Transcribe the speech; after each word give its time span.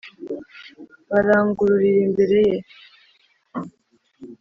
barangururira 1.09 1.99
imbere 2.07 2.27
ye. 2.49 2.57